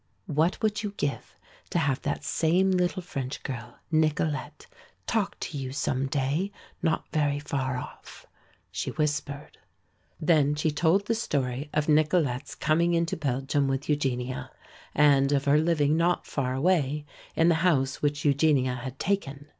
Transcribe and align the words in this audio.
"What 0.25 0.59
would 0.63 0.81
you 0.81 0.95
give 0.97 1.35
to 1.69 1.77
have 1.77 2.01
that 2.01 2.23
same 2.23 2.71
little 2.71 3.03
French 3.03 3.43
girl, 3.43 3.77
Nicolete, 3.91 4.65
talk 5.05 5.39
to 5.41 5.59
you 5.59 5.71
some 5.71 6.07
day 6.07 6.51
not 6.81 7.07
very 7.13 7.37
far 7.37 7.77
off?" 7.77 8.25
she 8.71 8.89
whispered. 8.89 9.59
Then 10.19 10.55
she 10.55 10.71
told 10.71 11.05
the 11.05 11.13
story 11.13 11.69
of 11.71 11.87
Nicolete's 11.87 12.55
coming 12.55 12.95
into 12.95 13.15
Belgium 13.15 13.67
with 13.67 13.87
Eugenia 13.89 14.49
and 14.95 15.31
of 15.31 15.45
her 15.45 15.59
living 15.59 15.97
not 15.97 16.25
far 16.25 16.55
away 16.55 17.05
in 17.35 17.49
the 17.49 17.53
house 17.61 18.01
which 18.01 18.25
Eugenia 18.25 18.73
had 18.73 18.97
taken. 18.97 19.49